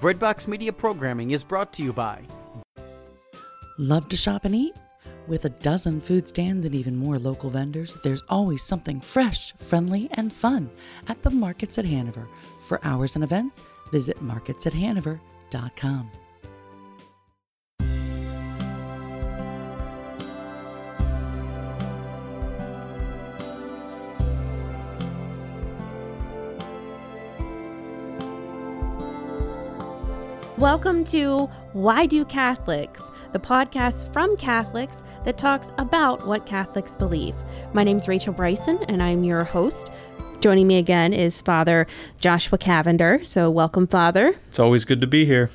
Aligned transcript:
Breadbox 0.00 0.46
Media 0.46 0.72
programming 0.72 1.32
is 1.32 1.42
brought 1.42 1.72
to 1.72 1.82
you 1.82 1.92
by 1.92 2.20
Love 3.78 4.08
to 4.08 4.16
shop 4.16 4.44
and 4.44 4.54
eat? 4.54 4.76
With 5.26 5.44
a 5.44 5.48
dozen 5.48 6.00
food 6.00 6.28
stands 6.28 6.64
and 6.64 6.72
even 6.74 6.96
more 6.96 7.18
local 7.18 7.50
vendors, 7.50 7.96
there's 8.04 8.22
always 8.28 8.62
something 8.62 9.00
fresh, 9.00 9.52
friendly, 9.56 10.08
and 10.12 10.32
fun 10.32 10.70
at 11.08 11.20
the 11.22 11.30
Markets 11.30 11.78
at 11.78 11.84
Hanover. 11.84 12.28
For 12.60 12.78
hours 12.84 13.16
and 13.16 13.24
events, 13.24 13.62
visit 13.90 14.22
marketsathanover.com. 14.24 16.10
Welcome 30.58 31.04
to 31.04 31.46
Why 31.72 32.06
Do 32.06 32.24
Catholics, 32.24 33.12
the 33.30 33.38
podcast 33.38 34.12
from 34.12 34.36
Catholics 34.36 35.04
that 35.22 35.38
talks 35.38 35.70
about 35.78 36.26
what 36.26 36.46
Catholics 36.46 36.96
believe. 36.96 37.36
My 37.72 37.84
name 37.84 37.98
is 37.98 38.08
Rachel 38.08 38.32
Bryson, 38.32 38.76
and 38.88 39.00
I'm 39.00 39.22
your 39.22 39.44
host. 39.44 39.92
Joining 40.40 40.66
me 40.66 40.78
again 40.78 41.12
is 41.12 41.40
Father 41.40 41.86
Joshua 42.18 42.58
Cavender. 42.58 43.20
So, 43.22 43.48
welcome, 43.52 43.86
Father. 43.86 44.34
It's 44.48 44.58
always 44.58 44.84
good 44.84 45.00
to 45.00 45.06
be 45.06 45.24
here. 45.24 45.48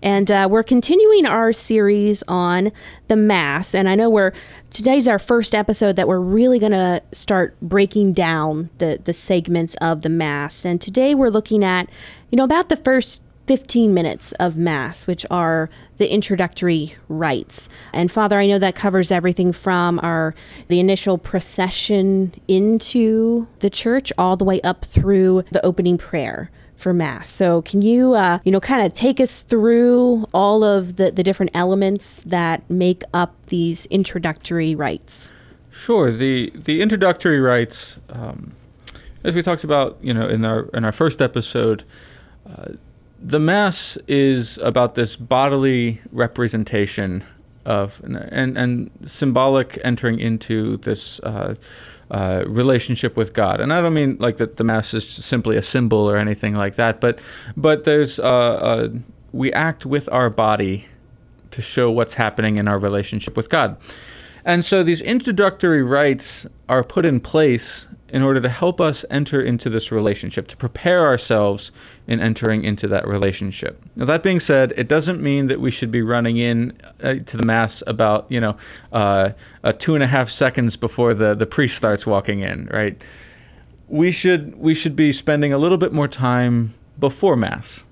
And 0.00 0.30
uh, 0.30 0.48
we're 0.50 0.62
continuing 0.62 1.26
our 1.26 1.52
series 1.52 2.22
on 2.26 2.72
the 3.08 3.16
Mass. 3.16 3.74
And 3.74 3.90
I 3.90 3.94
know 3.94 4.08
we're 4.08 4.32
today's 4.70 5.06
our 5.06 5.18
first 5.18 5.54
episode 5.54 5.96
that 5.96 6.08
we're 6.08 6.18
really 6.18 6.58
going 6.58 6.72
to 6.72 7.02
start 7.12 7.60
breaking 7.60 8.14
down 8.14 8.70
the, 8.78 9.00
the 9.04 9.12
segments 9.12 9.74
of 9.82 10.00
the 10.00 10.08
Mass. 10.08 10.64
And 10.64 10.80
today 10.80 11.14
we're 11.14 11.28
looking 11.28 11.62
at, 11.62 11.90
you 12.30 12.36
know, 12.36 12.44
about 12.44 12.70
the 12.70 12.76
first 12.76 13.20
15 13.46 13.94
minutes 13.94 14.32
of 14.32 14.56
Mass, 14.56 15.06
which 15.06 15.24
are 15.30 15.70
the 15.98 16.12
introductory 16.12 16.96
rites. 17.08 17.68
And 17.92 18.10
Father, 18.10 18.38
I 18.38 18.46
know 18.46 18.58
that 18.58 18.74
covers 18.74 19.10
everything 19.10 19.52
from 19.52 20.00
our 20.02 20.34
the 20.68 20.80
initial 20.80 21.16
procession 21.18 22.34
into 22.48 23.46
the 23.60 23.70
church 23.70 24.12
all 24.18 24.36
the 24.36 24.44
way 24.44 24.60
up 24.62 24.84
through 24.84 25.44
the 25.52 25.64
opening 25.64 25.96
prayer 25.96 26.50
for 26.76 26.92
Mass. 26.92 27.30
So 27.30 27.62
can 27.62 27.80
you, 27.82 28.14
uh, 28.14 28.38
you 28.44 28.52
know, 28.52 28.60
kind 28.60 28.84
of 28.84 28.92
take 28.92 29.20
us 29.20 29.42
through 29.42 30.26
all 30.34 30.62
of 30.62 30.96
the, 30.96 31.10
the 31.10 31.22
different 31.22 31.52
elements 31.54 32.22
that 32.22 32.68
make 32.70 33.02
up 33.14 33.34
these 33.46 33.86
introductory 33.86 34.74
rites? 34.74 35.32
Sure. 35.70 36.10
The 36.10 36.52
the 36.54 36.80
introductory 36.80 37.40
rites, 37.40 37.98
um, 38.08 38.52
as 39.24 39.34
we 39.34 39.42
talked 39.42 39.64
about, 39.64 39.98
you 40.00 40.14
know, 40.14 40.26
in 40.26 40.44
our 40.44 40.68
in 40.72 40.84
our 40.84 40.92
first 40.92 41.20
episode, 41.20 41.84
uh, 42.48 42.72
the 43.20 43.40
mass 43.40 43.96
is 44.06 44.58
about 44.58 44.94
this 44.94 45.16
bodily 45.16 46.00
representation 46.12 47.24
of 47.64 48.00
and 48.04 48.56
and 48.56 48.90
symbolic 49.04 49.78
entering 49.82 50.20
into 50.20 50.76
this 50.78 51.18
uh, 51.20 51.54
uh, 52.10 52.44
relationship 52.46 53.16
with 53.16 53.32
God. 53.32 53.60
And 53.60 53.72
I 53.72 53.80
don't 53.80 53.94
mean 53.94 54.16
like 54.20 54.36
that 54.36 54.56
the 54.56 54.64
mass 54.64 54.94
is 54.94 55.08
simply 55.08 55.56
a 55.56 55.62
symbol 55.62 56.08
or 56.08 56.16
anything 56.16 56.54
like 56.54 56.76
that, 56.76 57.00
but 57.00 57.18
but 57.56 57.84
there's 57.84 58.18
uh, 58.18 58.24
uh 58.24 58.88
we 59.32 59.52
act 59.52 59.84
with 59.84 60.08
our 60.12 60.30
body 60.30 60.86
to 61.50 61.60
show 61.60 61.90
what's 61.90 62.14
happening 62.14 62.56
in 62.56 62.68
our 62.68 62.78
relationship 62.78 63.36
with 63.36 63.48
God. 63.50 63.76
And 64.44 64.64
so 64.64 64.84
these 64.84 65.00
introductory 65.00 65.82
rites 65.82 66.46
are 66.68 66.84
put 66.84 67.04
in 67.04 67.18
place 67.18 67.88
in 68.08 68.22
order 68.22 68.40
to 68.40 68.48
help 68.48 68.80
us 68.80 69.04
enter 69.10 69.40
into 69.40 69.68
this 69.68 69.90
relationship, 69.90 70.46
to 70.48 70.56
prepare 70.56 71.06
ourselves 71.06 71.72
in 72.06 72.20
entering 72.20 72.64
into 72.64 72.86
that 72.86 73.06
relationship. 73.06 73.82
Now, 73.96 74.04
that 74.04 74.22
being 74.22 74.40
said, 74.40 74.72
it 74.76 74.88
doesn't 74.88 75.20
mean 75.20 75.48
that 75.48 75.60
we 75.60 75.70
should 75.70 75.90
be 75.90 76.02
running 76.02 76.36
in 76.36 76.76
uh, 77.02 77.14
to 77.26 77.36
the 77.36 77.44
Mass 77.44 77.82
about, 77.86 78.26
you 78.28 78.40
know, 78.40 78.56
uh, 78.92 79.30
uh, 79.64 79.72
two 79.72 79.94
and 79.94 80.04
a 80.04 80.06
half 80.06 80.30
seconds 80.30 80.76
before 80.76 81.14
the, 81.14 81.34
the 81.34 81.46
priest 81.46 81.76
starts 81.76 82.06
walking 82.06 82.40
in, 82.40 82.66
right? 82.72 83.02
We 83.88 84.12
should, 84.12 84.56
we 84.56 84.74
should 84.74 84.94
be 84.94 85.12
spending 85.12 85.52
a 85.52 85.58
little 85.58 85.78
bit 85.78 85.92
more 85.92 86.08
time 86.08 86.74
before 86.98 87.36
Mass. 87.36 87.86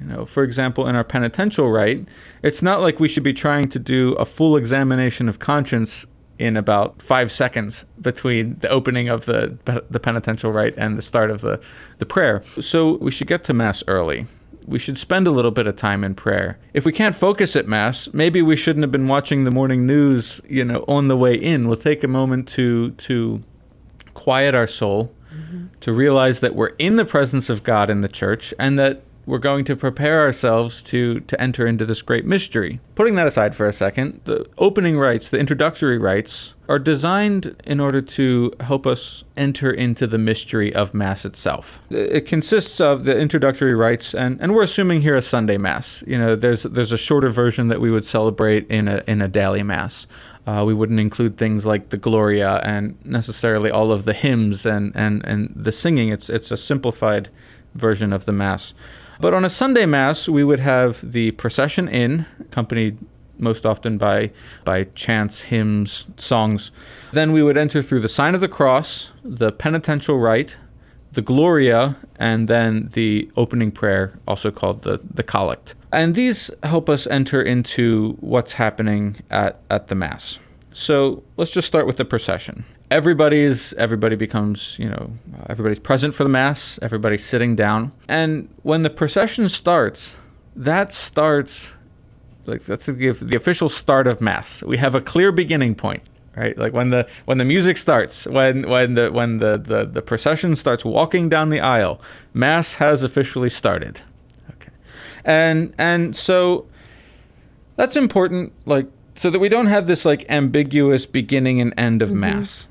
You 0.00 0.06
know, 0.08 0.26
for 0.26 0.42
example, 0.42 0.88
in 0.88 0.96
our 0.96 1.04
penitential 1.04 1.70
rite, 1.70 2.08
it's 2.42 2.62
not 2.62 2.80
like 2.80 2.98
we 2.98 3.06
should 3.06 3.22
be 3.22 3.32
trying 3.32 3.68
to 3.68 3.78
do 3.78 4.14
a 4.14 4.24
full 4.24 4.56
examination 4.56 5.28
of 5.28 5.38
conscience 5.38 6.06
in 6.38 6.56
about 6.56 7.00
five 7.00 7.30
seconds 7.30 7.84
between 8.00 8.58
the 8.60 8.68
opening 8.68 9.08
of 9.08 9.26
the 9.26 9.58
the 9.90 10.00
penitential 10.00 10.52
rite 10.52 10.74
and 10.76 10.98
the 10.98 11.02
start 11.02 11.30
of 11.30 11.40
the, 11.40 11.60
the 11.98 12.06
prayer. 12.06 12.42
So 12.60 12.96
we 12.96 13.10
should 13.10 13.26
get 13.28 13.44
to 13.44 13.54
Mass 13.54 13.84
early. 13.86 14.26
We 14.66 14.78
should 14.78 14.98
spend 14.98 15.26
a 15.26 15.30
little 15.30 15.50
bit 15.50 15.66
of 15.66 15.76
time 15.76 16.04
in 16.04 16.14
prayer. 16.14 16.56
If 16.72 16.86
we 16.86 16.92
can't 16.92 17.14
focus 17.14 17.56
at 17.56 17.66
Mass, 17.66 18.12
maybe 18.12 18.42
we 18.42 18.56
shouldn't 18.56 18.84
have 18.84 18.92
been 18.92 19.08
watching 19.08 19.44
the 19.44 19.50
morning 19.50 19.86
news, 19.86 20.40
you 20.48 20.64
know, 20.64 20.84
on 20.86 21.08
the 21.08 21.16
way 21.16 21.34
in. 21.34 21.66
We'll 21.66 21.76
take 21.76 22.04
a 22.04 22.08
moment 22.08 22.48
to 22.50 22.90
to 22.90 23.42
quiet 24.14 24.54
our 24.54 24.66
soul, 24.66 25.12
mm-hmm. 25.34 25.66
to 25.80 25.92
realize 25.92 26.40
that 26.40 26.54
we're 26.54 26.74
in 26.78 26.96
the 26.96 27.04
presence 27.04 27.50
of 27.50 27.62
God 27.62 27.90
in 27.90 28.02
the 28.02 28.08
church 28.08 28.54
and 28.58 28.78
that 28.78 29.02
we're 29.24 29.38
going 29.38 29.64
to 29.64 29.76
prepare 29.76 30.20
ourselves 30.20 30.82
to 30.82 31.20
to 31.20 31.40
enter 31.40 31.66
into 31.66 31.84
this 31.84 32.02
great 32.02 32.24
mystery. 32.24 32.80
Putting 32.94 33.14
that 33.16 33.26
aside 33.26 33.54
for 33.54 33.66
a 33.66 33.72
second, 33.72 34.20
the 34.24 34.46
opening 34.58 34.98
rites, 34.98 35.28
the 35.28 35.38
introductory 35.38 35.98
rites, 35.98 36.54
are 36.68 36.78
designed 36.78 37.54
in 37.64 37.80
order 37.80 38.00
to 38.00 38.52
help 38.60 38.86
us 38.86 39.24
enter 39.36 39.70
into 39.70 40.06
the 40.06 40.18
mystery 40.18 40.74
of 40.74 40.94
Mass 40.94 41.24
itself. 41.24 41.80
It 41.90 42.26
consists 42.26 42.80
of 42.80 43.04
the 43.04 43.18
introductory 43.18 43.74
rites, 43.74 44.14
and, 44.14 44.40
and 44.40 44.54
we're 44.54 44.64
assuming 44.64 45.02
here 45.02 45.14
a 45.14 45.22
Sunday 45.22 45.58
Mass. 45.58 46.02
You 46.06 46.18
know, 46.18 46.34
there's 46.34 46.64
there's 46.64 46.92
a 46.92 46.98
shorter 46.98 47.30
version 47.30 47.68
that 47.68 47.80
we 47.80 47.90
would 47.90 48.04
celebrate 48.04 48.68
in 48.70 48.88
a 48.88 49.02
in 49.06 49.20
a 49.20 49.28
daily 49.28 49.62
Mass. 49.62 50.06
Uh, 50.44 50.64
we 50.66 50.74
wouldn't 50.74 50.98
include 50.98 51.36
things 51.36 51.64
like 51.64 51.90
the 51.90 51.96
Gloria 51.96 52.56
and 52.64 52.98
necessarily 53.04 53.70
all 53.70 53.92
of 53.92 54.04
the 54.04 54.12
hymns 54.12 54.66
and, 54.66 54.90
and, 54.96 55.24
and 55.24 55.52
the 55.54 55.70
singing. 55.70 56.08
It's 56.08 56.28
it's 56.28 56.50
a 56.50 56.56
simplified 56.56 57.28
version 57.74 58.12
of 58.12 58.24
the 58.24 58.32
Mass. 58.32 58.74
But 59.20 59.34
on 59.34 59.44
a 59.44 59.50
Sunday 59.50 59.86
Mass, 59.86 60.28
we 60.28 60.44
would 60.44 60.60
have 60.60 61.12
the 61.12 61.32
procession 61.32 61.88
in, 61.88 62.26
accompanied 62.40 62.98
most 63.38 63.66
often 63.66 63.98
by, 63.98 64.30
by 64.64 64.84
chants, 64.94 65.42
hymns, 65.42 66.06
songs. 66.16 66.70
Then 67.12 67.32
we 67.32 67.42
would 67.42 67.56
enter 67.56 67.82
through 67.82 68.00
the 68.00 68.08
sign 68.08 68.34
of 68.34 68.40
the 68.40 68.48
cross, 68.48 69.10
the 69.24 69.52
penitential 69.52 70.18
rite, 70.18 70.56
the 71.12 71.22
Gloria, 71.22 71.96
and 72.16 72.48
then 72.48 72.88
the 72.92 73.30
opening 73.36 73.70
prayer, 73.70 74.18
also 74.26 74.50
called 74.50 74.82
the, 74.82 75.00
the 75.02 75.22
Collect. 75.22 75.74
And 75.92 76.14
these 76.14 76.50
help 76.62 76.88
us 76.88 77.06
enter 77.06 77.42
into 77.42 78.16
what's 78.20 78.54
happening 78.54 79.16
at, 79.30 79.60
at 79.68 79.88
the 79.88 79.94
Mass. 79.94 80.38
So 80.72 81.22
let's 81.36 81.50
just 81.50 81.68
start 81.68 81.86
with 81.86 81.96
the 81.96 82.04
procession. 82.04 82.64
Everybody's 82.92 83.72
everybody 83.74 84.16
becomes 84.16 84.78
you 84.78 84.88
know 84.88 85.12
everybody's 85.48 85.78
present 85.78 86.14
for 86.14 86.24
the 86.24 86.28
mass. 86.28 86.78
Everybody's 86.82 87.24
sitting 87.24 87.56
down, 87.56 87.92
and 88.06 88.48
when 88.62 88.82
the 88.82 88.90
procession 88.90 89.48
starts, 89.48 90.18
that 90.54 90.92
starts 90.92 91.74
like 92.44 92.62
that's 92.62 92.86
the, 92.86 93.12
the 93.12 93.36
official 93.36 93.68
start 93.68 94.06
of 94.06 94.20
mass. 94.20 94.62
We 94.62 94.76
have 94.76 94.94
a 94.94 95.00
clear 95.00 95.32
beginning 95.32 95.74
point 95.74 96.02
right 96.36 96.56
like 96.56 96.72
when 96.72 96.90
the 96.90 97.08
when 97.26 97.38
the 97.38 97.44
music 97.44 97.76
starts 97.76 98.26
when 98.26 98.68
when 98.68 98.94
the 98.94 99.10
when 99.10 99.38
the, 99.38 99.58
the 99.58 99.84
the 99.84 100.02
procession 100.02 100.56
starts 100.56 100.84
walking 100.84 101.28
down 101.28 101.50
the 101.50 101.60
aisle 101.60 102.00
mass 102.32 102.74
has 102.74 103.02
officially 103.02 103.50
started 103.50 104.00
okay 104.50 104.72
and 105.24 105.74
and 105.76 106.16
so 106.16 106.66
that's 107.76 107.96
important 107.96 108.52
like 108.64 108.86
so 109.14 109.28
that 109.28 109.38
we 109.38 109.48
don't 109.48 109.66
have 109.66 109.86
this 109.86 110.04
like 110.04 110.24
ambiguous 110.30 111.04
beginning 111.04 111.60
and 111.60 111.74
end 111.76 112.00
of 112.00 112.08
mm-hmm. 112.08 112.20
mass 112.20 112.68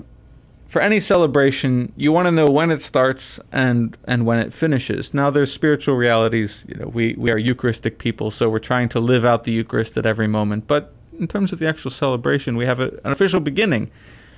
for 0.71 0.81
any 0.81 1.01
celebration 1.01 1.91
you 1.97 2.13
want 2.13 2.27
to 2.27 2.31
know 2.31 2.49
when 2.49 2.71
it 2.71 2.79
starts 2.79 3.41
and 3.51 3.97
and 4.05 4.25
when 4.25 4.39
it 4.39 4.53
finishes. 4.53 5.13
Now 5.13 5.29
there's 5.29 5.51
spiritual 5.51 5.97
realities. 5.97 6.65
You 6.69 6.75
know 6.75 6.87
we 6.87 7.13
we 7.17 7.29
are 7.29 7.37
eucharistic 7.37 7.99
people 7.99 8.31
so 8.31 8.49
we're 8.49 8.59
trying 8.59 8.87
to 8.89 9.01
live 9.01 9.25
out 9.25 9.43
the 9.43 9.51
eucharist 9.51 9.97
at 9.97 10.05
every 10.05 10.27
moment. 10.27 10.67
But 10.67 10.93
in 11.19 11.27
terms 11.27 11.51
of 11.51 11.59
the 11.59 11.67
actual 11.67 11.91
celebration 11.91 12.55
we 12.55 12.65
have 12.65 12.79
a, 12.79 12.87
an 13.03 13.11
official 13.11 13.41
beginning. 13.41 13.91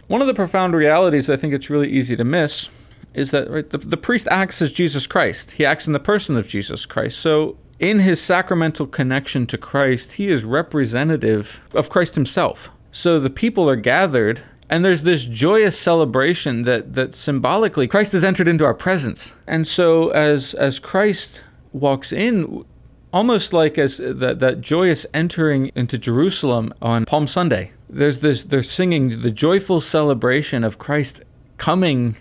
One 0.07 0.21
of 0.21 0.27
the 0.27 0.33
profound 0.33 0.73
realities 0.73 1.29
i 1.29 1.37
think 1.37 1.53
it's 1.53 1.69
really 1.69 1.89
easy 1.89 2.15
to 2.15 2.23
miss 2.23 2.67
is 3.13 3.29
that 3.29 3.47
right 3.51 3.69
the, 3.69 3.77
the 3.77 3.97
priest 4.07 4.27
acts 4.31 4.59
as 4.59 4.71
jesus 4.71 5.05
christ. 5.05 5.51
He 5.51 5.63
acts 5.63 5.85
in 5.85 5.93
the 5.93 5.99
person 5.99 6.35
of 6.35 6.47
jesus 6.47 6.87
christ. 6.87 7.19
So 7.19 7.57
in 7.77 7.99
his 7.99 8.19
sacramental 8.19 8.87
connection 8.87 9.45
to 9.47 9.57
Christ, 9.57 10.13
he 10.13 10.29
is 10.29 10.45
representative 10.45 11.61
of 11.75 11.89
Christ 11.89 12.15
himself. 12.15 12.71
So 12.91 13.19
the 13.19 13.29
people 13.29 13.69
are 13.69 13.75
gathered, 13.75 14.43
and 14.69 14.83
there's 14.83 15.03
this 15.03 15.25
joyous 15.25 15.77
celebration 15.77 16.63
that, 16.63 16.93
that 16.93 17.15
symbolically 17.15 17.87
Christ 17.87 18.13
has 18.13 18.23
entered 18.23 18.47
into 18.47 18.65
our 18.65 18.73
presence. 18.73 19.35
And 19.47 19.67
so 19.67 20.09
as, 20.09 20.53
as 20.53 20.79
Christ 20.79 21.43
walks 21.71 22.11
in, 22.11 22.65
almost 23.11 23.53
like 23.53 23.77
as 23.77 23.97
that, 23.97 24.39
that 24.39 24.61
joyous 24.61 25.05
entering 25.13 25.71
into 25.75 25.97
Jerusalem 25.97 26.73
on 26.81 27.05
Palm 27.05 27.27
Sunday, 27.27 27.71
there's 27.89 28.19
this, 28.19 28.43
they're 28.43 28.63
singing 28.63 29.21
the 29.21 29.31
joyful 29.31 29.81
celebration 29.81 30.63
of 30.63 30.79
Christ 30.79 31.21
coming 31.57 32.15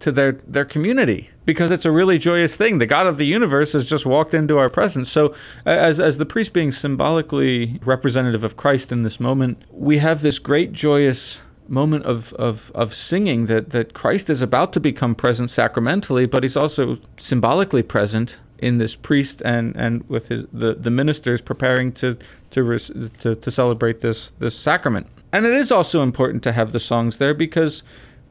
to 0.00 0.12
their 0.12 0.32
their 0.46 0.64
community 0.64 1.30
because 1.44 1.70
it's 1.70 1.84
a 1.84 1.90
really 1.90 2.18
joyous 2.18 2.56
thing. 2.56 2.78
The 2.78 2.86
God 2.86 3.06
of 3.06 3.16
the 3.16 3.26
universe 3.26 3.72
has 3.72 3.88
just 3.88 4.06
walked 4.06 4.34
into 4.34 4.58
our 4.58 4.68
presence. 4.68 5.10
So 5.10 5.34
as 5.64 5.98
as 5.98 6.18
the 6.18 6.26
priest 6.26 6.52
being 6.52 6.72
symbolically 6.72 7.80
representative 7.84 8.44
of 8.44 8.56
Christ 8.56 8.92
in 8.92 9.02
this 9.02 9.18
moment, 9.18 9.62
we 9.70 9.98
have 9.98 10.20
this 10.20 10.38
great 10.38 10.72
joyous 10.72 11.40
moment 11.68 12.04
of, 12.04 12.32
of, 12.34 12.72
of 12.74 12.94
singing 12.94 13.46
that, 13.46 13.70
that 13.70 13.94
Christ 13.94 14.30
is 14.30 14.42
about 14.42 14.72
to 14.72 14.80
become 14.80 15.14
present 15.14 15.50
sacramentally, 15.50 16.26
but 16.26 16.42
he's 16.42 16.56
also 16.56 16.98
symbolically 17.16 17.82
present 17.82 18.38
in 18.58 18.78
this 18.78 18.96
priest 18.96 19.40
and, 19.44 19.76
and 19.76 20.08
with 20.08 20.28
his 20.28 20.44
the, 20.52 20.74
the 20.74 20.90
ministers 20.90 21.40
preparing 21.40 21.92
to 21.92 22.16
to, 22.50 22.78
to 23.18 23.34
to 23.36 23.50
celebrate 23.50 24.00
this 24.00 24.30
this 24.30 24.58
sacrament. 24.58 25.06
And 25.32 25.46
it 25.46 25.52
is 25.52 25.70
also 25.70 26.02
important 26.02 26.42
to 26.44 26.52
have 26.52 26.72
the 26.72 26.80
songs 26.80 27.18
there 27.18 27.34
because 27.34 27.82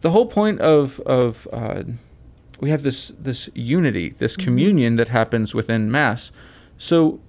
the 0.02 0.12
whole 0.12 0.26
point 0.26 0.60
of 0.60 1.00
of 1.02 1.48
uh, 1.54 1.84
we 2.60 2.70
have 2.70 2.84
this 2.84 3.14
this 3.18 3.50
unity, 3.54 4.10
this 4.10 4.36
mm-hmm. 4.36 4.44
communion 4.44 4.96
that 4.98 5.10
happens 5.10 5.56
within 5.56 5.90
Mass. 5.90 6.32
So 6.78 7.20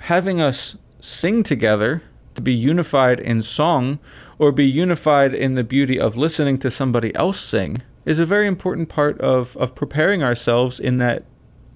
having 0.00 0.40
us 0.40 0.76
sing 1.00 1.42
together 1.42 2.02
to 2.34 2.42
be 2.42 2.52
unified 2.52 3.20
in 3.20 3.42
song 3.42 3.98
or 4.38 4.52
be 4.52 4.66
unified 4.66 5.34
in 5.34 5.54
the 5.54 5.64
beauty 5.64 5.98
of 5.98 6.16
listening 6.16 6.58
to 6.58 6.70
somebody 6.70 7.14
else 7.14 7.40
sing 7.40 7.82
is 8.04 8.18
a 8.18 8.26
very 8.26 8.46
important 8.46 8.88
part 8.88 9.20
of, 9.20 9.56
of 9.56 9.74
preparing 9.74 10.22
ourselves 10.22 10.80
in 10.80 10.98
that 10.98 11.24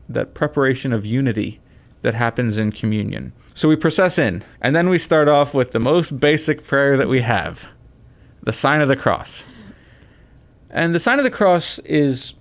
that 0.09 0.35
preparation 0.35 0.93
of 0.93 1.07
unity 1.07 1.61
that 2.03 2.15
happens 2.15 2.59
in 2.59 2.71
communion. 2.71 3.33
So 3.55 3.69
we 3.69 3.77
process 3.77 4.19
in, 4.19 4.43
and 4.61 4.77
then 4.77 4.91
we 4.91 4.99
start 4.99 5.29
off 5.29 5.55
with 5.55 5.71
the 5.71 5.81
most 5.81 6.21
basic 6.21 6.63
prayer 6.65 6.99
that 6.99 7.09
we 7.09 7.23
have 7.23 7.73
the 8.43 8.53
sign 8.53 8.83
of 8.83 8.89
the 8.89 8.97
cross. 8.97 9.47
And 10.69 10.95
the 10.95 11.01
sign 11.01 11.19
of 11.19 11.25
the 11.25 11.31
cross 11.31 11.79
is 11.81 12.35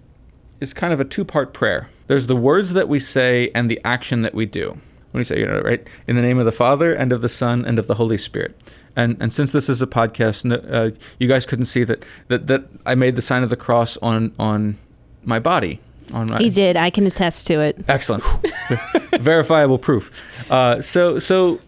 is 0.60 0.74
kind 0.74 0.94
of 0.94 1.00
a 1.00 1.06
two-part 1.06 1.54
prayer. 1.54 1.89
There's 2.07 2.27
the 2.27 2.36
words 2.36 2.74
that 2.74 2.89
we 2.89 3.00
say 3.00 3.51
and 3.56 3.69
the 3.69 3.80
action 3.86 4.21
that 4.21 4.33
we 4.33 4.45
do. 4.45 4.80
When 5.13 5.19
we 5.19 5.24
say, 5.25 5.39
you 5.39 5.45
know, 5.45 5.62
right, 5.62 5.88
in 6.07 6.15
the 6.15 6.24
name 6.24 6.39
of 6.39 6.45
the 6.45 6.51
Father 6.51 6.92
and 6.92 7.13
of 7.13 7.21
the 7.21 7.30
Son 7.30 7.63
and 7.65 7.77
of 7.77 7.86
the 7.86 7.95
Holy 7.95 8.18
Spirit. 8.18 8.60
And 8.95 9.15
and 9.19 9.31
since 9.31 9.51
this 9.51 9.69
is 9.69 9.80
a 9.80 9.86
podcast, 9.86 10.51
uh, 10.51 10.98
you 11.19 11.27
guys 11.27 11.45
couldn't 11.45 11.65
see 11.65 11.83
that, 11.83 12.04
that 12.30 12.48
that 12.48 12.65
I 12.83 12.95
made 12.95 13.15
the 13.15 13.21
sign 13.21 13.44
of 13.44 13.51
the 13.51 13.56
cross 13.56 13.95
on 13.98 14.33
on 14.39 14.77
my 15.24 15.38
body. 15.38 15.80
On 16.13 16.27
my, 16.31 16.39
he 16.39 16.50
did. 16.50 16.75
I 16.75 16.89
can 16.89 17.06
attest 17.06 17.45
to 17.48 17.60
it. 17.60 17.86
Excellent, 17.88 18.24
verifiable 19.19 19.77
proof. 19.77 20.12
Uh, 20.50 20.81
so 20.81 21.19
so 21.19 21.62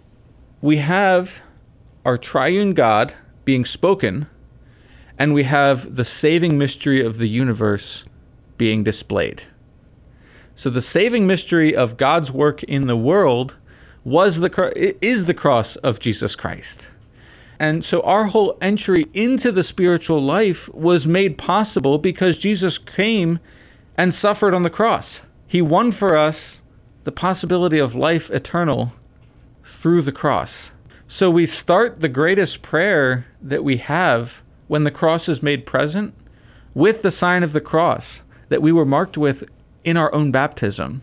we 0.61 0.77
have 0.77 1.43
our 2.03 2.17
triune 2.17 2.73
God 2.73 3.13
being 3.43 3.63
spoken 3.63 4.25
and 5.17 5.33
we 5.33 5.43
have 5.43 5.95
the 5.95 6.05
saving 6.05 6.57
mystery 6.57 7.05
of 7.05 7.17
the 7.17 7.27
universe 7.27 8.03
being 8.57 8.83
displayed. 8.83 9.43
So 10.55 10.69
the 10.69 10.81
saving 10.81 11.27
mystery 11.27 11.75
of 11.75 11.97
God's 11.97 12.31
work 12.31 12.63
in 12.63 12.87
the 12.87 12.97
world 12.97 13.55
was 14.03 14.39
the 14.39 14.95
is 15.01 15.25
the 15.25 15.33
cross 15.33 15.75
of 15.77 15.99
Jesus 15.99 16.35
Christ. 16.35 16.91
And 17.59 17.83
so 17.83 18.01
our 18.01 18.25
whole 18.25 18.57
entry 18.61 19.05
into 19.13 19.51
the 19.51 19.63
spiritual 19.63 20.21
life 20.21 20.69
was 20.73 21.07
made 21.07 21.37
possible 21.37 21.97
because 21.97 22.37
Jesus 22.37 22.77
came 22.77 23.39
and 23.97 24.13
suffered 24.13 24.53
on 24.53 24.63
the 24.63 24.69
cross. 24.69 25.21
He 25.47 25.61
won 25.61 25.91
for 25.91 26.17
us 26.17 26.63
the 27.05 27.11
possibility 27.11 27.79
of 27.79 27.95
life 27.95 28.29
eternal 28.29 28.93
through 29.63 30.01
the 30.01 30.11
cross. 30.11 30.71
So 31.07 31.29
we 31.29 31.45
start 31.45 31.99
the 31.99 32.09
greatest 32.09 32.61
prayer 32.61 33.27
that 33.41 33.63
we 33.63 33.77
have 33.77 34.41
when 34.67 34.83
the 34.83 34.91
cross 34.91 35.29
is 35.29 35.43
made 35.43 35.65
present 35.65 36.13
with 36.73 37.03
the 37.03 37.11
sign 37.11 37.43
of 37.43 37.53
the 37.53 37.61
cross 37.61 38.23
that 38.49 38.61
we 38.61 38.71
were 38.71 38.85
marked 38.85 39.17
with 39.17 39.49
in 39.85 39.95
our 39.95 40.13
own 40.13 40.31
baptism. 40.31 41.01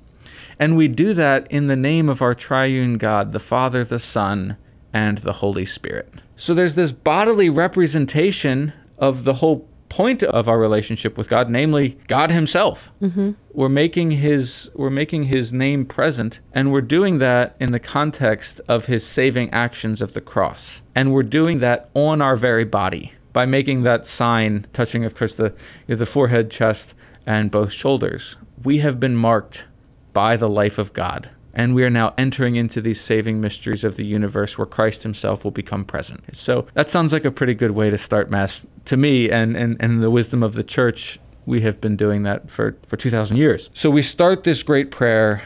And 0.59 0.77
we 0.77 0.89
do 0.89 1.15
that 1.15 1.51
in 1.51 1.69
the 1.69 1.77
name 1.77 2.09
of 2.09 2.21
our 2.21 2.35
triune 2.35 2.99
God, 2.99 3.33
the 3.33 3.41
Father, 3.41 3.85
the 3.85 3.99
Son, 3.99 4.57
and 4.93 5.19
the 5.19 5.35
Holy 5.35 5.65
Spirit. 5.65 6.13
So 6.37 6.53
there's 6.53 6.75
this 6.75 6.93
bodily 6.93 7.49
representation 7.49 8.73
of 8.99 9.25
the 9.25 9.35
whole 9.35 9.67
point 9.89 10.23
of 10.23 10.49
our 10.49 10.59
relationship 10.59 11.19
with 11.19 11.29
God, 11.29 11.51
namely 11.51 11.99
God 12.09 12.31
Himself. 12.31 12.91
Mm-hmm. 13.03 13.33
We're 13.53 13.69
making 13.69 14.13
His 14.13 14.71
we're 14.75 14.91
making 14.91 15.25
His 15.25 15.53
name 15.53 15.85
present, 15.85 16.41
and 16.53 16.73
we're 16.73 16.81
doing 16.81 17.19
that 17.19 17.57
in 17.61 17.73
the 17.73 17.79
context 17.79 18.61
of 18.69 18.87
His 18.87 19.07
saving 19.07 19.51
actions 19.51 20.01
of 20.01 20.15
the 20.15 20.21
cross, 20.21 20.83
and 20.95 21.13
we're 21.13 21.23
doing 21.23 21.61
that 21.61 21.91
on 21.95 22.23
our 22.23 22.37
very 22.37 22.65
body 22.65 23.13
by 23.33 23.45
making 23.47 23.83
that 23.83 24.07
sign, 24.07 24.67
touching, 24.73 25.05
of 25.05 25.15
course, 25.15 25.35
the 25.35 25.55
the 25.87 26.07
forehead, 26.07 26.51
chest, 26.51 26.95
and 27.27 27.51
both 27.51 27.73
shoulders. 27.73 28.37
We 28.65 28.79
have 28.79 29.01
been 29.01 29.17
marked 29.17 29.67
by 30.13 30.37
the 30.37 30.49
life 30.49 30.79
of 30.79 30.93
God. 30.93 31.31
And 31.55 31.75
we 31.75 31.85
are 31.85 31.91
now 31.91 32.15
entering 32.17 32.57
into 32.57 32.81
these 32.81 33.01
saving 33.01 33.41
mysteries 33.41 33.85
of 33.85 33.97
the 33.97 34.07
universe 34.07 34.57
where 34.57 34.67
Christ 34.67 35.03
himself 35.03 35.45
will 35.45 35.51
become 35.51 35.85
present. 35.85 36.35
So 36.35 36.67
that 36.75 36.89
sounds 36.89 37.13
like 37.13 37.25
a 37.25 37.31
pretty 37.31 37.55
good 37.55 37.73
way 37.73 37.91
to 37.91 37.99
start 37.99 38.31
Mass 38.31 38.67
to 38.87 38.97
me, 38.97 39.31
and, 39.31 39.57
and, 39.57 39.77
and 39.79 40.03
the 40.03 40.11
wisdom 40.11 40.43
of 40.43 40.55
the 40.55 40.65
church. 40.65 41.19
We 41.45 41.61
have 41.63 41.81
been 41.81 41.97
doing 41.97 42.23
that 42.23 42.51
for, 42.51 42.77
for 42.87 42.97
2,000 42.97 43.37
years. 43.37 43.69
So 43.75 43.91
we 43.91 44.03
start 44.03 44.45
this 44.45 44.63
great 44.63 44.91
prayer 44.91 45.43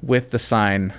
with 0.00 0.30
the 0.30 0.38
sign 0.38 0.92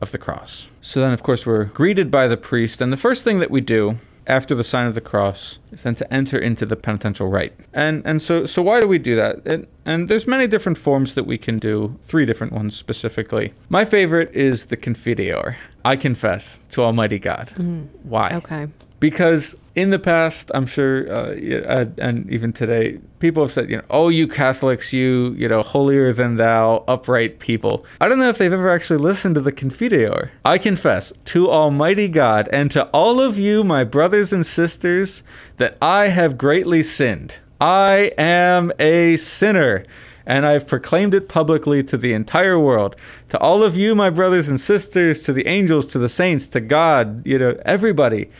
of 0.00 0.12
the 0.12 0.18
cross. 0.18 0.68
So 0.80 1.00
then, 1.00 1.12
of 1.12 1.22
course, 1.22 1.46
we're 1.46 1.64
greeted 1.64 2.10
by 2.10 2.28
the 2.28 2.36
priest, 2.36 2.80
and 2.80 2.92
the 2.92 2.96
first 2.96 3.24
thing 3.24 3.40
that 3.40 3.50
we 3.50 3.60
do 3.60 3.98
after 4.26 4.54
the 4.54 4.64
sign 4.64 4.86
of 4.86 4.94
the 4.94 5.00
cross 5.00 5.58
is 5.72 5.82
then 5.82 5.94
to 5.96 6.12
enter 6.12 6.38
into 6.38 6.66
the 6.66 6.76
penitential 6.76 7.28
rite. 7.28 7.54
And 7.72 8.02
and 8.06 8.20
so 8.20 8.44
so 8.46 8.62
why 8.62 8.80
do 8.80 8.86
we 8.86 8.98
do 8.98 9.14
that? 9.16 9.46
And, 9.46 9.66
and 9.84 10.08
there's 10.08 10.26
many 10.26 10.46
different 10.46 10.78
forms 10.78 11.14
that 11.14 11.26
we 11.26 11.38
can 11.38 11.58
do, 11.58 11.98
three 12.02 12.26
different 12.26 12.52
ones 12.52 12.76
specifically. 12.76 13.52
My 13.68 13.84
favorite 13.84 14.32
is 14.32 14.66
the 14.66 14.76
Confiteor. 14.76 15.56
I 15.84 15.96
confess 15.96 16.60
to 16.70 16.82
Almighty 16.82 17.18
God. 17.18 17.52
Mm. 17.56 17.88
Why? 18.02 18.34
Okay 18.34 18.68
because 19.04 19.54
in 19.74 19.90
the 19.90 19.98
past, 19.98 20.50
I'm 20.54 20.64
sure, 20.64 21.12
uh, 21.12 21.84
and 21.98 22.30
even 22.30 22.54
today, 22.54 23.00
people 23.18 23.42
have 23.42 23.52
said, 23.52 23.68
you 23.68 23.76
know, 23.76 23.82
oh, 23.90 24.08
you 24.08 24.26
Catholics, 24.26 24.94
you, 24.94 25.34
you 25.36 25.46
know, 25.46 25.60
holier 25.60 26.14
than 26.14 26.36
thou, 26.36 26.84
upright 26.88 27.38
people. 27.38 27.84
I 28.00 28.08
don't 28.08 28.18
know 28.18 28.30
if 28.30 28.38
they've 28.38 28.50
ever 28.50 28.70
actually 28.70 29.00
listened 29.00 29.34
to 29.34 29.42
the 29.42 29.52
Confiteor. 29.52 30.30
I 30.42 30.56
confess 30.56 31.12
to 31.26 31.50
Almighty 31.50 32.08
God 32.08 32.48
and 32.50 32.70
to 32.70 32.86
all 32.94 33.20
of 33.20 33.38
you, 33.38 33.62
my 33.62 33.84
brothers 33.84 34.32
and 34.32 34.46
sisters, 34.46 35.22
that 35.58 35.76
I 35.82 36.06
have 36.06 36.38
greatly 36.38 36.82
sinned. 36.82 37.36
I 37.60 38.10
am 38.16 38.72
a 38.78 39.18
sinner 39.18 39.84
and 40.24 40.46
I've 40.46 40.66
proclaimed 40.66 41.12
it 41.12 41.28
publicly 41.28 41.82
to 41.84 41.98
the 41.98 42.14
entire 42.14 42.58
world. 42.58 42.96
To 43.28 43.38
all 43.38 43.62
of 43.62 43.76
you, 43.76 43.94
my 43.94 44.08
brothers 44.08 44.48
and 44.48 44.58
sisters, 44.58 45.20
to 45.22 45.34
the 45.34 45.46
angels, 45.46 45.86
to 45.88 45.98
the 45.98 46.08
saints, 46.08 46.46
to 46.46 46.60
God, 46.60 47.26
you 47.26 47.38
know, 47.38 47.60
everybody 47.66 48.30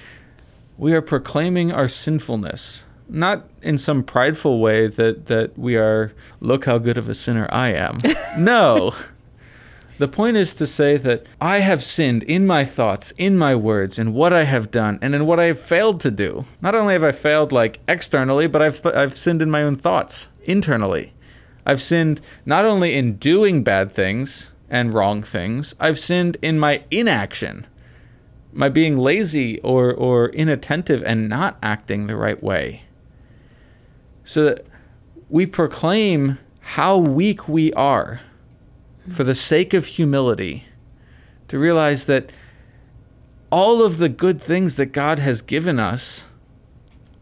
we 0.77 0.93
are 0.95 1.03
proclaiming 1.03 1.73
our 1.73 1.89
sinfulness, 1.89 2.85
not 3.09 3.49
in 3.63 3.79
some 3.79 4.03
prideful 4.03 4.61
way 4.61 4.89
that, 4.89 5.27
that 5.27 5.59
we 5.59 5.77
are, 5.77 6.13
look 6.41 6.65
how 6.65 6.79
good 6.79 6.99
of 6.99 7.09
a 7.09 7.15
sinner 7.15 7.47
I 7.51 7.69
am. 7.69 7.99
no. 8.39 8.95
The 9.99 10.09
point 10.09 10.37
is 10.37 10.55
to 10.55 10.67
say 10.67 10.97
that 10.97 11.25
I 11.41 11.59
have 11.59 11.83
sinned 11.83 12.25
in 12.25 12.49
my 12.49 12.65
thoughts, 12.65 13.13
in 13.17 13.39
my 13.39 13.55
words, 13.55 13.99
in 13.99 14.13
what 14.13 14.33
I 14.33 14.43
have 14.43 14.73
done, 14.73 14.99
and 15.01 15.15
in 15.15 15.25
what 15.25 15.39
I 15.39 15.45
have 15.45 15.61
failed 15.61 16.01
to 16.01 16.11
do. 16.11 16.45
Not 16.61 16.75
only 16.75 16.95
have 16.95 17.05
I 17.05 17.13
failed 17.13 17.53
like 17.53 17.79
externally, 17.87 18.49
but 18.49 18.61
I've, 18.61 18.83
th- 18.83 18.95
I've 18.95 19.17
sinned 19.17 19.41
in 19.41 19.53
my 19.53 19.63
own 19.63 19.77
thoughts, 19.77 20.29
internally. 20.43 21.13
I've 21.65 21.81
sinned 21.81 22.21
not 22.45 22.65
only 22.65 22.95
in 22.95 23.17
doing 23.17 23.63
bad 23.63 23.93
things 23.93 24.51
and 24.69 24.93
wrong 24.93 25.23
things, 25.23 25.77
I've 25.79 25.99
sinned 25.99 26.39
in 26.43 26.59
my 26.59 26.83
inaction 26.91 27.67
my 28.55 28.69
being 28.69 28.97
lazy 28.97 29.61
or, 29.61 29.93
or 29.93 30.29
inattentive 30.29 31.03
and 31.05 31.29
not 31.29 31.59
acting 31.63 32.07
the 32.07 32.17
right 32.17 32.43
way. 32.43 32.85
So 34.25 34.45
that 34.45 34.67
we 35.29 35.45
proclaim 35.45 36.39
how 36.61 36.97
weak 36.97 37.49
we 37.49 37.73
are 37.75 38.21
for 39.11 39.25
the 39.25 39.35
sake 39.35 39.75
of 39.75 39.85
humility, 39.85 40.65
to 41.49 41.59
realize 41.59 42.07
that 42.07 42.33
all 43.51 43.85
of 43.85 43.99
the 43.99 44.09
good 44.09 44.41
things 44.41 44.77
that 44.77 44.87
God 44.87 45.19
has 45.19 45.43
given 45.43 45.79
us 45.79 46.27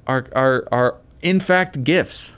are, 0.06 0.26
are, 0.32 0.68
are 0.70 0.98
in 1.22 1.40
fact 1.40 1.82
gifts, 1.82 2.34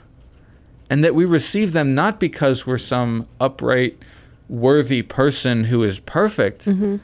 and 0.89 1.03
that 1.03 1.13
we 1.13 1.25
receive 1.25 1.73
them 1.73 1.93
not 1.93 2.19
because 2.19 2.65
we're 2.65 2.79
some 2.79 3.27
upright, 3.39 4.01
worthy 4.49 5.03
person 5.03 5.65
who 5.65 5.83
is 5.83 5.99
perfect. 5.99 6.65
Mm-hmm 6.65 6.97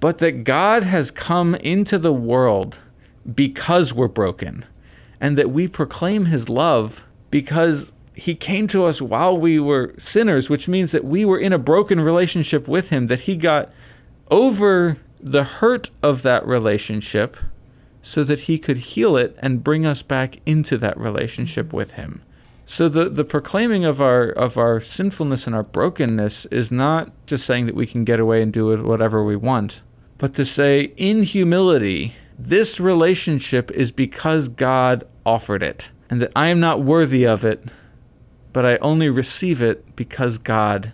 but 0.00 0.18
that 0.18 0.44
God 0.44 0.82
has 0.82 1.10
come 1.10 1.54
into 1.56 1.98
the 1.98 2.12
world 2.12 2.80
because 3.32 3.94
we're 3.94 4.08
broken, 4.08 4.64
and 5.20 5.36
that 5.38 5.50
we 5.50 5.68
proclaim 5.68 6.24
his 6.24 6.48
love 6.48 7.04
because 7.30 7.92
he 8.14 8.34
came 8.34 8.66
to 8.66 8.84
us 8.84 9.00
while 9.00 9.36
we 9.36 9.60
were 9.60 9.94
sinners, 9.98 10.50
which 10.50 10.68
means 10.68 10.92
that 10.92 11.04
we 11.04 11.24
were 11.24 11.38
in 11.38 11.52
a 11.52 11.58
broken 11.58 12.00
relationship 12.00 12.66
with 12.66 12.90
him, 12.90 13.06
that 13.06 13.20
he 13.20 13.36
got 13.36 13.70
over 14.30 14.96
the 15.20 15.44
hurt 15.44 15.90
of 16.02 16.22
that 16.22 16.46
relationship 16.46 17.36
so 18.02 18.24
that 18.24 18.40
he 18.40 18.58
could 18.58 18.78
heal 18.78 19.16
it 19.16 19.36
and 19.40 19.62
bring 19.62 19.84
us 19.84 20.02
back 20.02 20.40
into 20.46 20.78
that 20.78 20.96
relationship 20.98 21.72
with 21.72 21.92
him. 21.92 22.22
So 22.64 22.88
the, 22.88 23.08
the 23.08 23.24
proclaiming 23.24 23.84
of 23.84 24.00
our 24.00 24.28
of 24.30 24.56
our 24.56 24.80
sinfulness 24.80 25.46
and 25.46 25.56
our 25.56 25.64
brokenness 25.64 26.46
is 26.46 26.70
not 26.70 27.10
just 27.26 27.44
saying 27.44 27.66
that 27.66 27.74
we 27.74 27.86
can 27.86 28.04
get 28.04 28.20
away 28.20 28.42
and 28.42 28.52
do 28.52 28.82
whatever 28.82 29.24
we 29.24 29.36
want, 29.36 29.82
but 30.20 30.34
to 30.34 30.44
say 30.44 30.92
in 30.98 31.22
humility, 31.22 32.14
this 32.38 32.78
relationship 32.78 33.70
is 33.70 33.90
because 33.90 34.48
God 34.48 35.04
offered 35.24 35.62
it, 35.62 35.88
and 36.10 36.20
that 36.20 36.30
I 36.36 36.48
am 36.48 36.60
not 36.60 36.82
worthy 36.82 37.26
of 37.26 37.42
it, 37.42 37.64
but 38.52 38.66
I 38.66 38.76
only 38.76 39.08
receive 39.08 39.62
it 39.62 39.96
because 39.96 40.36
God 40.36 40.92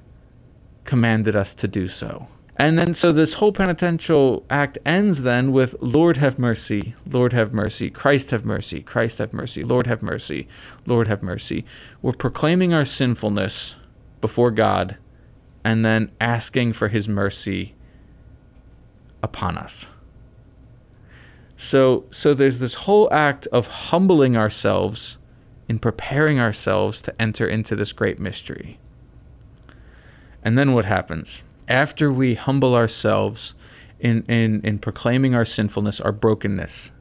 commanded 0.85 1.35
us 1.35 1.55
to 1.55 1.67
do 1.67 1.89
so. 1.89 2.29
And 2.55 2.79
then, 2.79 2.95
so 2.95 3.13
this 3.13 3.35
whole 3.35 3.51
penitential 3.51 4.47
act 4.49 4.79
ends 4.87 5.23
then 5.23 5.51
with 5.51 5.75
Lord 5.81 6.19
have 6.19 6.39
mercy, 6.39 6.95
Lord 7.05 7.33
have 7.33 7.53
mercy, 7.53 7.91
Christ 7.91 8.31
have 8.31 8.45
mercy, 8.45 8.81
Christ 8.81 9.19
have 9.19 9.33
mercy, 9.33 9.65
Lord 9.65 9.89
have 9.89 10.03
mercy, 10.03 10.47
Lord 10.87 11.09
have 11.09 11.23
mercy. 11.23 11.65
We're 12.01 12.13
proclaiming 12.13 12.73
our 12.73 12.85
sinfulness 12.85 13.75
before 14.21 14.53
God 14.53 14.99
and 15.65 15.85
then 15.85 16.13
asking 16.21 16.75
for 16.75 16.89
his 16.89 17.09
mercy 17.09 17.75
upon 19.23 19.59
us. 19.59 19.87
So, 21.57 22.05
so 22.11 22.35
there's 22.35 22.59
this 22.59 22.75
whole 22.75 23.13
act 23.13 23.47
of 23.49 23.67
humbling 23.67 24.37
ourselves 24.37 25.19
in 25.69 25.79
preparing 25.79 26.39
ourselves 26.39 27.01
to 27.03 27.23
enter 27.23 27.47
into 27.47 27.75
this 27.75 27.93
great 27.93 28.21
mystery. 28.21 28.79
And 30.43 30.57
then 30.57 30.73
what 30.73 30.85
happens? 30.85 31.43
after 31.69 32.13
we 32.13 32.35
humble 32.35 32.75
ourselves 32.75 33.55
in, 33.99 34.25
in, 34.25 34.61
in 34.63 34.79
proclaiming 34.79 35.35
our 35.35 35.45
sinfulness, 35.45 36.01
our 36.01 36.13
brokenness, 36.13 36.93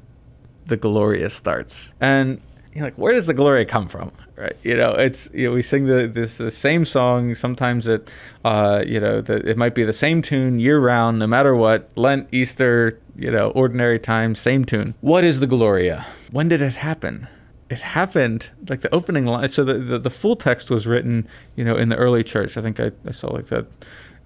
the 0.65 0.77
Gloria 0.77 1.29
starts. 1.29 1.93
And 2.01 2.41
you're 2.74 2.86
like, 2.86 2.98
where 2.98 3.13
does 3.13 3.27
the 3.27 3.34
Gloria 3.34 3.65
come 3.65 3.88
from? 3.88 4.12
Right? 4.36 4.56
You 4.63 4.75
know, 4.75 4.92
it's 4.92 5.30
you 5.34 5.48
know, 5.48 5.56
we 5.56 5.62
sing 5.62 5.86
the 5.86 6.08
this 6.08 6.38
the 6.38 6.51
same 6.51 6.84
song. 6.84 7.36
Sometimes 7.36 7.88
it, 7.88 8.10
uh, 8.44 8.84
you 8.86 9.00
know, 9.00 9.22
the, 9.22 9.36
it 9.50 9.58
might 9.58 9.74
be 9.74 9.84
the 9.84 9.94
same 9.94 10.22
tune 10.22 10.60
year 10.60 10.80
round, 10.80 11.20
no 11.20 11.27
matter 11.27 11.56
what. 11.56 11.89
Lent, 11.96 12.27
Easter, 12.32 13.00
you 13.15 13.32
know, 13.32 13.51
ordinary 13.51 14.00
time, 14.00 14.36
same 14.36 14.65
tune. 14.65 14.94
What 15.01 15.24
is 15.24 15.39
the 15.39 15.48
Gloria? 15.48 16.06
When 16.32 16.48
did 16.48 16.62
it 16.62 16.75
happen? 16.75 17.27
it 17.68 17.82
happened 17.82 18.51
like 18.70 18.82
the 18.82 18.94
opening 18.94 19.25
line 19.25 19.48
so 19.48 19.63
the, 19.63 19.74
the, 19.74 19.98
the, 19.98 20.12
full 20.12 20.36
text 20.36 20.70
was 20.70 20.86
written 20.86 21.27
you 21.56 21.65
know 21.65 21.75
in 21.75 21.89
the 21.89 21.96
early 21.96 22.24
church 22.24 22.56
i 22.58 22.62
think 22.62 22.80
i, 22.80 22.92
I 23.08 23.10
saw 23.10 23.34
like 23.34 23.48
that 23.48 23.65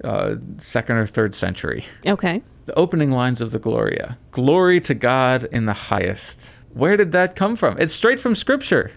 uh, 0.04 0.36
second 0.58 0.98
or 0.98 1.06
third 1.06 1.36
century. 1.36 1.86
Okay. 2.06 2.42
The 2.66 2.74
opening 2.76 3.12
lines 3.12 3.42
of 3.42 3.52
the 3.52 3.60
Gloria 3.60 4.18
Glory 4.32 4.80
to 4.82 4.94
God 4.94 5.46
in 5.52 5.66
the 5.66 5.74
highest. 5.74 6.56
Where 6.74 6.98
did 6.98 7.12
that 7.14 7.36
come 7.36 7.56
from? 7.56 7.78
It's 7.80 7.94
straight 7.94 8.20
from 8.20 8.36
Scripture. 8.36 8.92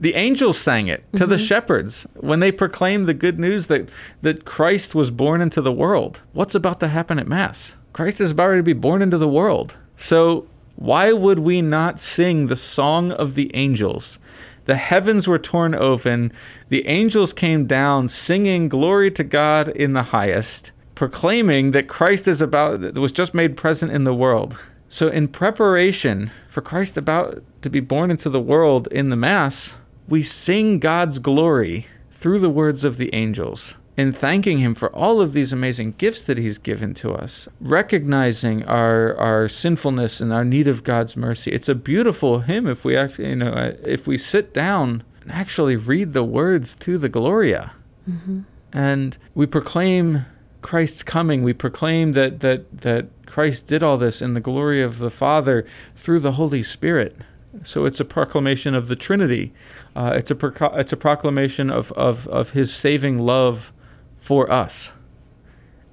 The 0.00 0.14
angels 0.14 0.58
sang 0.58 0.86
it 0.86 1.04
to 1.12 1.24
mm-hmm. 1.24 1.30
the 1.30 1.38
shepherds 1.38 2.06
when 2.14 2.40
they 2.40 2.52
proclaimed 2.52 3.06
the 3.06 3.14
good 3.14 3.38
news 3.38 3.66
that, 3.66 3.90
that 4.22 4.44
Christ 4.44 4.94
was 4.94 5.10
born 5.10 5.40
into 5.40 5.60
the 5.60 5.72
world. 5.72 6.22
What's 6.32 6.54
about 6.54 6.80
to 6.80 6.88
happen 6.88 7.18
at 7.18 7.26
Mass? 7.26 7.74
Christ 7.92 8.20
is 8.20 8.30
about 8.30 8.54
to 8.54 8.62
be 8.62 8.72
born 8.74 9.02
into 9.02 9.18
the 9.18 9.28
world. 9.28 9.76
So, 9.96 10.46
why 10.76 11.12
would 11.12 11.40
we 11.40 11.60
not 11.60 11.98
sing 11.98 12.46
the 12.46 12.54
song 12.54 13.10
of 13.10 13.34
the 13.34 13.50
angels 13.54 14.20
the 14.68 14.76
heavens 14.76 15.26
were 15.26 15.38
torn 15.38 15.74
open. 15.74 16.30
The 16.68 16.86
angels 16.86 17.32
came 17.32 17.64
down 17.64 18.08
singing 18.08 18.68
glory 18.68 19.10
to 19.12 19.24
God 19.24 19.68
in 19.68 19.94
the 19.94 20.02
highest, 20.02 20.72
proclaiming 20.94 21.70
that 21.70 21.88
Christ 21.88 22.28
is 22.28 22.42
about 22.42 22.92
was 22.92 23.10
just 23.10 23.32
made 23.32 23.56
present 23.56 23.92
in 23.92 24.04
the 24.04 24.12
world. 24.12 24.58
So 24.90 25.08
in 25.08 25.28
preparation 25.28 26.30
for 26.48 26.60
Christ 26.60 26.98
about 26.98 27.42
to 27.62 27.70
be 27.70 27.80
born 27.80 28.10
into 28.10 28.28
the 28.28 28.42
world 28.42 28.88
in 28.88 29.08
the 29.08 29.16
mass, 29.16 29.78
we 30.08 30.22
sing 30.22 30.78
God's 30.78 31.18
glory 31.18 31.86
through 32.10 32.40
the 32.40 32.50
words 32.50 32.84
of 32.84 32.96
the 32.96 33.14
angels 33.14 33.76
in 33.96 34.12
thanking 34.12 34.58
him 34.58 34.76
for 34.76 34.94
all 34.94 35.20
of 35.20 35.32
these 35.32 35.52
amazing 35.52 35.92
gifts 35.98 36.24
that 36.24 36.38
he's 36.38 36.56
given 36.56 36.94
to 36.94 37.12
us, 37.12 37.48
recognizing 37.60 38.64
our 38.64 39.16
our 39.16 39.48
sinfulness 39.48 40.20
and 40.20 40.32
our 40.32 40.44
need 40.44 40.68
of 40.68 40.84
God's 40.84 41.16
mercy. 41.16 41.50
It's 41.50 41.68
a 41.68 41.74
beautiful 41.74 42.40
hymn 42.40 42.66
if 42.66 42.84
we 42.84 42.96
actually, 42.96 43.30
you 43.30 43.36
know, 43.36 43.74
if 43.84 44.06
we 44.06 44.16
sit 44.16 44.54
down 44.54 45.02
and 45.22 45.32
actually 45.32 45.76
read 45.76 46.12
the 46.12 46.24
words 46.24 46.74
to 46.76 46.96
the 46.96 47.08
Gloria. 47.08 47.72
Mm-hmm. 48.08 48.42
And 48.72 49.18
we 49.34 49.46
proclaim 49.46 50.26
Christ's 50.62 51.02
coming. 51.02 51.42
We 51.42 51.52
proclaim 51.52 52.12
that 52.12 52.38
that 52.40 52.80
that 52.82 53.08
Christ 53.26 53.66
did 53.66 53.82
all 53.82 53.98
this 53.98 54.22
in 54.22 54.34
the 54.34 54.40
glory 54.40 54.80
of 54.80 54.98
the 54.98 55.10
Father 55.10 55.66
through 55.96 56.20
the 56.20 56.32
Holy 56.32 56.62
Spirit. 56.62 57.16
So 57.62 57.84
it's 57.84 58.00
a 58.00 58.04
proclamation 58.04 58.74
of 58.74 58.88
the 58.88 58.96
Trinity. 58.96 59.52
Uh, 59.94 60.12
it's 60.14 60.30
a 60.30 60.34
pro- 60.34 60.74
it's 60.74 60.92
a 60.92 60.96
proclamation 60.96 61.70
of, 61.70 61.92
of 61.92 62.26
of 62.28 62.50
His 62.50 62.72
saving 62.72 63.18
love 63.18 63.72
for 64.16 64.50
us. 64.50 64.92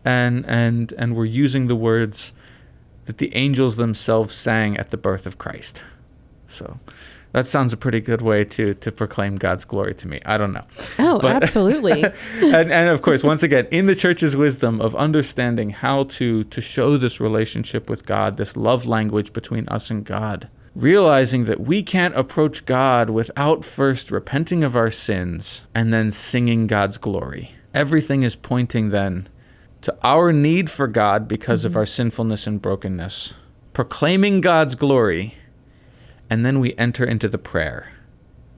And 0.03 0.45
and 0.47 0.93
and 0.97 1.15
we're 1.15 1.25
using 1.25 1.67
the 1.67 1.75
words 1.75 2.33
that 3.05 3.17
the 3.17 3.35
angels 3.35 3.75
themselves 3.75 4.33
sang 4.33 4.77
at 4.77 4.89
the 4.89 4.97
birth 4.97 5.25
of 5.25 5.37
Christ. 5.37 5.83
So 6.47 6.79
that 7.31 7.47
sounds 7.47 7.73
a 7.73 7.77
pretty 7.77 7.99
good 7.99 8.21
way 8.21 8.45
to 8.45 8.73
to 8.75 8.91
proclaim 8.91 9.35
God's 9.35 9.65
glory 9.65 9.93
to 9.95 10.07
me. 10.07 10.21
I 10.25 10.37
don't 10.37 10.53
know. 10.53 10.65
Oh, 10.99 11.19
but, 11.19 11.35
absolutely. 11.43 12.03
and, 12.03 12.71
and 12.71 12.89
of 12.89 13.01
course, 13.01 13.23
once 13.23 13.43
again, 13.43 13.67
in 13.71 13.87
the 13.87 13.95
church's 13.95 14.37
wisdom 14.37 14.79
of 14.79 14.95
understanding 14.95 15.71
how 15.71 16.05
to 16.05 16.43
to 16.45 16.61
show 16.61 16.97
this 16.97 17.19
relationship 17.19 17.89
with 17.89 18.05
God, 18.05 18.37
this 18.37 18.55
love 18.55 18.85
language 18.85 19.33
between 19.33 19.67
us 19.67 19.89
and 19.89 20.05
God, 20.05 20.47
realizing 20.75 21.45
that 21.45 21.61
we 21.61 21.81
can't 21.81 22.15
approach 22.15 22.65
God 22.65 23.09
without 23.09 23.63
first 23.63 24.11
repenting 24.11 24.63
of 24.63 24.75
our 24.75 24.91
sins 24.91 25.63
and 25.73 25.93
then 25.93 26.11
singing 26.11 26.67
God's 26.67 26.97
glory. 26.97 27.55
Everything 27.73 28.23
is 28.23 28.35
pointing 28.35 28.89
then 28.89 29.27
to 29.81 29.95
our 30.03 30.33
need 30.33 30.69
for 30.69 30.87
God 30.87 31.27
because 31.27 31.61
mm-hmm. 31.61 31.67
of 31.67 31.77
our 31.77 31.85
sinfulness 31.85 32.45
and 32.45 32.61
brokenness, 32.61 33.33
proclaiming 33.71 34.41
God's 34.41 34.75
glory, 34.75 35.35
and 36.29 36.45
then 36.45 36.59
we 36.59 36.75
enter 36.75 37.05
into 37.05 37.29
the 37.29 37.37
prayer, 37.37 37.93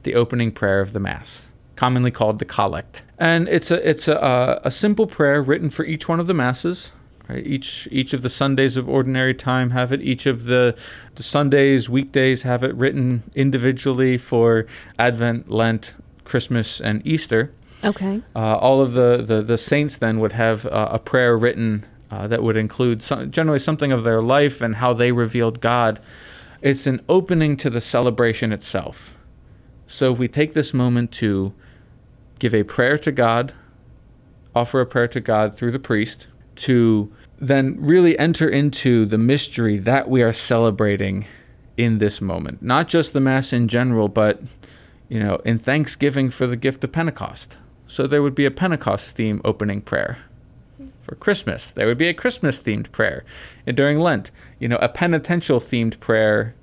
the 0.03 0.15
opening 0.15 0.51
prayer 0.51 0.79
of 0.79 0.93
the 0.93 0.99
Mass, 0.99 1.51
commonly 1.75 2.11
called 2.11 2.39
the 2.39 2.45
Collect. 2.45 3.03
And 3.19 3.47
it's 3.49 3.69
a, 3.71 3.87
it's 3.87 4.07
a, 4.07 4.61
a 4.63 4.71
simple 4.71 5.05
prayer 5.05 5.43
written 5.43 5.69
for 5.69 5.83
each 5.83 6.07
one 6.07 6.19
of 6.19 6.27
the 6.27 6.33
Masses. 6.33 6.91
Right? 7.29 7.45
Each 7.45 7.87
each 7.91 8.13
of 8.13 8.21
the 8.21 8.29
Sundays 8.29 8.77
of 8.77 8.87
ordinary 8.87 9.33
time 9.33 9.71
have 9.71 9.91
it. 9.91 10.01
Each 10.01 10.25
of 10.25 10.45
the, 10.45 10.77
the 11.15 11.23
Sundays, 11.23 11.89
weekdays 11.89 12.43
have 12.43 12.63
it 12.63 12.73
written 12.75 13.23
individually 13.35 14.17
for 14.17 14.65
Advent, 14.97 15.49
Lent, 15.49 15.95
Christmas, 16.23 16.79
and 16.79 17.05
Easter. 17.05 17.51
Okay. 17.83 18.21
Uh, 18.35 18.57
all 18.57 18.81
of 18.81 18.93
the, 18.93 19.23
the, 19.23 19.41
the 19.41 19.57
saints 19.57 19.97
then 19.97 20.19
would 20.19 20.31
have 20.31 20.65
uh, 20.65 20.89
a 20.91 20.99
prayer 20.99 21.37
written 21.37 21.85
uh, 22.09 22.27
that 22.27 22.41
would 22.41 22.57
include 22.57 23.03
some, 23.03 23.29
generally 23.29 23.59
something 23.59 23.91
of 23.91 24.03
their 24.03 24.21
life 24.21 24.61
and 24.61 24.75
how 24.75 24.93
they 24.93 25.11
revealed 25.11 25.61
God. 25.61 25.99
It's 26.61 26.87
an 26.87 27.01
opening 27.07 27.55
to 27.57 27.69
the 27.69 27.81
celebration 27.81 28.51
itself. 28.51 29.15
So 29.85 30.11
we 30.11 30.27
take 30.27 30.53
this 30.53 30.73
moment 30.73 31.11
to 31.13 31.53
give 32.39 32.53
a 32.53 32.63
prayer 32.63 32.97
to 32.97 33.11
God, 33.11 33.53
offer 34.55 34.81
a 34.81 34.85
prayer 34.85 35.07
to 35.09 35.19
God 35.19 35.53
through 35.53 35.71
the 35.71 35.79
priest, 35.79 36.27
to 36.55 37.13
then 37.39 37.77
really 37.79 38.17
enter 38.17 38.47
into 38.47 39.05
the 39.05 39.17
mystery 39.17 39.77
that 39.77 40.09
we 40.09 40.21
are 40.21 40.33
celebrating 40.33 41.25
in 41.75 41.99
this 41.99 42.19
moment. 42.19 42.61
Not 42.61 42.87
just 42.87 43.13
the 43.13 43.19
Mass 43.19 43.53
in 43.53 43.67
general, 43.67 44.07
but 44.07 44.41
you 45.09 45.19
know, 45.19 45.35
in 45.45 45.59
thanksgiving 45.59 46.29
for 46.29 46.47
the 46.47 46.57
gift 46.57 46.83
of 46.83 46.91
Pentecost. 46.91 47.57
So 47.85 48.07
there 48.07 48.21
would 48.21 48.35
be 48.35 48.45
a 48.45 48.51
Pentecost 48.51 49.15
theme 49.15 49.41
opening 49.45 49.81
prayer. 49.81 50.19
For 51.01 51.15
Christmas, 51.15 51.71
there 51.71 51.87
would 51.87 51.97
be 51.97 52.09
a 52.09 52.13
Christmas 52.13 52.61
themed 52.61 52.91
prayer. 52.91 53.23
And 53.65 53.77
during 53.77 53.97
Lent, 53.97 54.29
you 54.59 54.67
know, 54.67 54.75
a 54.77 54.89
penitential 54.89 55.61
themed 55.61 56.01
prayer 56.01 56.53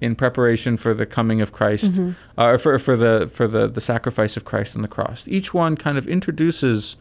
in 0.00 0.16
preparation 0.16 0.76
for 0.76 0.92
the 0.92 1.06
coming 1.06 1.40
of 1.40 1.52
Christ, 1.52 1.92
mm-hmm. 1.92 2.10
uh, 2.36 2.58
for 2.58 2.76
for 2.80 2.96
the 2.96 3.30
for 3.32 3.46
the 3.46 3.68
the 3.68 3.80
sacrifice 3.80 4.36
of 4.36 4.44
Christ 4.44 4.74
on 4.74 4.82
the 4.82 4.88
cross. 4.88 5.28
Each 5.28 5.54
one 5.54 5.76
kind 5.76 5.96
of 5.96 6.08
introduces 6.08 6.96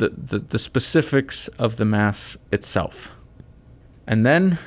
the, 0.00 0.08
the, 0.16 0.38
the 0.38 0.58
specifics 0.58 1.48
of 1.58 1.76
the 1.76 1.84
mass 1.84 2.36
itself, 2.50 3.12
and 4.06 4.24
then 4.24 4.58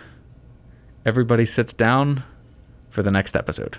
everybody 1.06 1.46
sits 1.46 1.74
down 1.74 2.24
for 2.90 3.02
the 3.02 3.12
next 3.12 3.36
episode. 3.36 3.78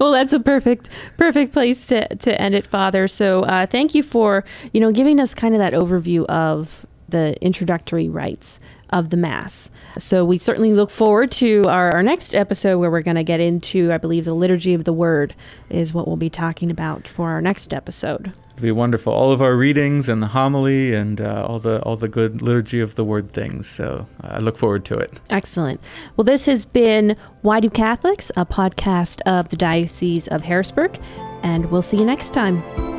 well, 0.00 0.12
that's 0.12 0.32
a 0.32 0.40
perfect 0.40 0.88
perfect 1.16 1.52
place 1.52 1.86
to, 1.88 2.08
to 2.16 2.40
end 2.40 2.54
it, 2.54 2.66
Father. 2.66 3.06
So 3.06 3.42
uh, 3.42 3.66
thank 3.66 3.94
you 3.94 4.02
for 4.02 4.44
you 4.72 4.80
know 4.80 4.90
giving 4.90 5.20
us 5.20 5.34
kind 5.34 5.54
of 5.54 5.58
that 5.58 5.74
overview 5.74 6.24
of 6.26 6.86
the 7.08 7.36
introductory 7.44 8.08
rites 8.08 8.58
of 8.88 9.10
the 9.10 9.16
Mass. 9.18 9.70
So 9.98 10.24
we 10.24 10.38
certainly 10.38 10.72
look 10.72 10.90
forward 10.90 11.30
to 11.32 11.64
our, 11.68 11.92
our 11.92 12.02
next 12.02 12.34
episode 12.34 12.78
where 12.78 12.90
we're 12.90 13.02
going 13.02 13.16
to 13.16 13.22
get 13.22 13.40
into, 13.40 13.92
I 13.92 13.98
believe, 13.98 14.24
the 14.24 14.34
liturgy 14.34 14.72
of 14.72 14.84
the 14.84 14.92
Word 14.92 15.34
is 15.68 15.92
what 15.92 16.06
we'll 16.06 16.16
be 16.16 16.30
talking 16.30 16.70
about 16.70 17.06
for 17.06 17.30
our 17.30 17.42
next 17.42 17.74
episode. 17.74 18.32
It'll 18.56 18.62
be 18.62 18.72
wonderful. 18.72 19.12
All 19.12 19.32
of 19.32 19.40
our 19.40 19.56
readings 19.56 20.08
and 20.08 20.22
the 20.22 20.28
homily 20.28 20.94
and 20.94 21.20
uh, 21.20 21.46
all 21.48 21.58
the 21.58 21.82
all 21.82 21.96
the 21.96 22.08
good 22.08 22.42
liturgy 22.42 22.80
of 22.80 22.94
the 22.94 23.04
word 23.04 23.32
things. 23.32 23.68
So 23.68 24.06
I 24.20 24.38
look 24.38 24.56
forward 24.56 24.84
to 24.86 24.98
it. 24.98 25.20
Excellent. 25.30 25.80
Well, 26.16 26.24
this 26.24 26.46
has 26.46 26.66
been 26.66 27.16
Why 27.40 27.60
Do 27.60 27.70
Catholics, 27.70 28.30
a 28.36 28.44
podcast 28.44 29.20
of 29.26 29.48
the 29.48 29.56
Diocese 29.56 30.28
of 30.28 30.42
Harrisburg, 30.42 30.98
and 31.42 31.70
we'll 31.70 31.82
see 31.82 31.98
you 31.98 32.04
next 32.04 32.32
time. 32.34 32.91